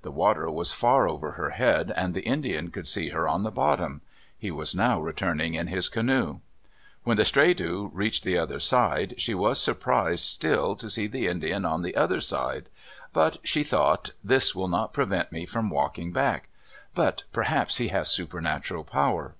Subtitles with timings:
[0.00, 3.50] The water was far over her head, and the Indian could see her on the
[3.50, 4.00] bottom.
[4.38, 6.40] He was now returning in his canoe.
[7.04, 11.66] When the Stredu reached the other side, she was surprised still to see the Indian
[11.66, 12.70] on the other side.
[13.12, 16.48] But she thought, "This will not prevent me from walking back.
[16.94, 19.34] But perhaps he has supernatural power."